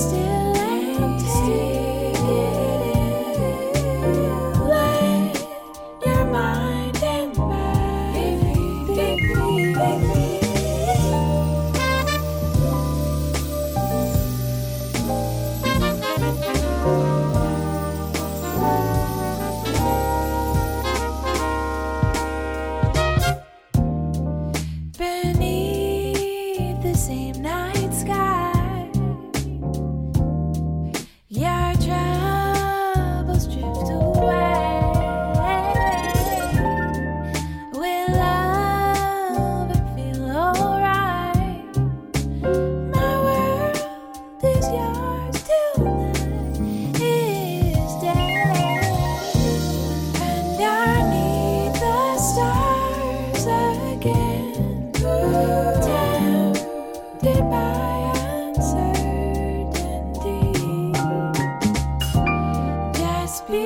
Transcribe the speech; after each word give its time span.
still 0.00 0.39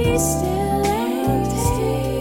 We 0.00 0.18
still 0.18 0.86
acts. 0.86 2.19